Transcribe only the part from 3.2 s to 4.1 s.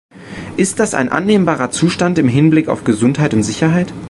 und Sicherheit?